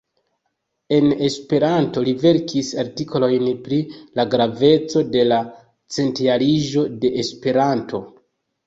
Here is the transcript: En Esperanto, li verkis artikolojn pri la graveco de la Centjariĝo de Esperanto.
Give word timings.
En 0.95 1.09
Esperanto, 1.27 2.03
li 2.07 2.15
verkis 2.23 2.71
artikolojn 2.85 3.47
pri 3.69 3.81
la 4.21 4.27
graveco 4.33 5.07
de 5.15 5.29
la 5.31 5.41
Centjariĝo 6.01 6.91
de 7.05 7.15
Esperanto. 7.27 8.05